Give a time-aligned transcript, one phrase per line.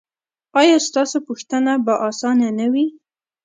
[0.59, 2.87] ایا ستاسو پوښتنه به اسانه نه وي؟